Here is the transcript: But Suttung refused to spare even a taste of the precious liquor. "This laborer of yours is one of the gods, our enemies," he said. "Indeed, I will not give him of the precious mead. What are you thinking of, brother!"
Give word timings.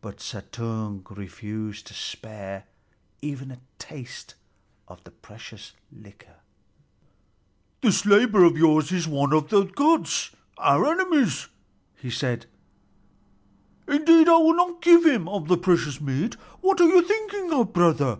But 0.00 0.16
Suttung 0.18 1.04
refused 1.16 1.86
to 1.86 1.94
spare 1.94 2.64
even 3.22 3.52
a 3.52 3.60
taste 3.78 4.34
of 4.88 5.04
the 5.04 5.12
precious 5.12 5.74
liquor. 5.92 6.40
"This 7.80 8.04
laborer 8.04 8.42
of 8.46 8.56
yours 8.58 8.90
is 8.90 9.06
one 9.06 9.32
of 9.32 9.50
the 9.50 9.62
gods, 9.62 10.30
our 10.56 10.90
enemies," 10.92 11.46
he 11.94 12.10
said. 12.10 12.46
"Indeed, 13.86 14.28
I 14.28 14.38
will 14.38 14.56
not 14.56 14.82
give 14.82 15.06
him 15.06 15.28
of 15.28 15.46
the 15.46 15.56
precious 15.56 16.00
mead. 16.00 16.34
What 16.60 16.80
are 16.80 16.88
you 16.88 17.00
thinking 17.02 17.52
of, 17.52 17.72
brother!" 17.72 18.18